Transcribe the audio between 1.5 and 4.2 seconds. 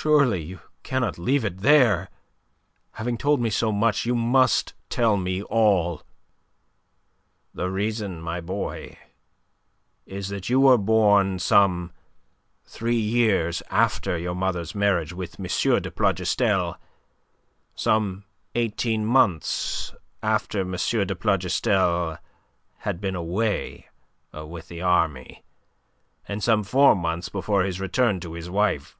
there. Having told me so much, you